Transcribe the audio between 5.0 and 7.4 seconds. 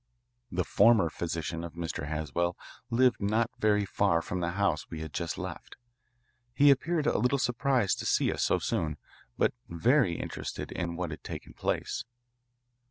had just left. He appeared a little